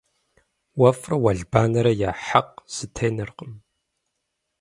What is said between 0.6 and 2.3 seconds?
Уэфӏрэ уэлбанэрэ я